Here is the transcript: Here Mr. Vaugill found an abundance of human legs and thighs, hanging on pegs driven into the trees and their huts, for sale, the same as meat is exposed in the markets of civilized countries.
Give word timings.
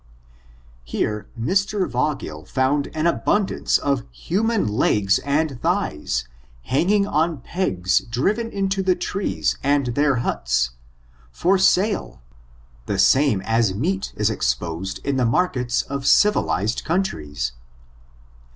Here 0.83 1.27
Mr. 1.39 1.87
Vaugill 1.87 2.43
found 2.43 2.87
an 2.95 3.05
abundance 3.05 3.77
of 3.77 4.03
human 4.11 4.67
legs 4.67 5.19
and 5.19 5.61
thighs, 5.61 6.27
hanging 6.63 7.05
on 7.05 7.41
pegs 7.41 7.99
driven 7.99 8.49
into 8.49 8.81
the 8.81 8.95
trees 8.95 9.59
and 9.61 9.85
their 9.93 10.15
huts, 10.15 10.71
for 11.31 11.59
sale, 11.59 12.19
the 12.87 12.97
same 12.97 13.41
as 13.41 13.75
meat 13.75 14.11
is 14.15 14.31
exposed 14.31 14.99
in 15.05 15.17
the 15.17 15.23
markets 15.27 15.83
of 15.83 16.07
civilized 16.07 16.83
countries. 16.83 17.51